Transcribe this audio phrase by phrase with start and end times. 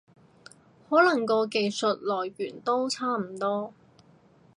[0.89, 3.71] 可能個技術來源都差唔多